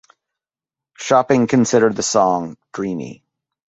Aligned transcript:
Shopping 0.97 1.45
considered 1.45 1.95
the 1.95 2.01
song 2.01 2.57
"dreamy". 2.73 3.23